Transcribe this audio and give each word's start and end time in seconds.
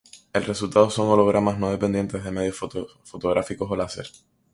El 0.33 0.45
resultado 0.45 0.89
son 0.89 1.09
hologramas 1.09 1.59
no 1.59 1.69
dependientes 1.69 2.23
de 2.23 2.31
medios 2.31 2.57
fotográficos 3.03 3.69
o 3.69 3.75
láser. 3.75 4.07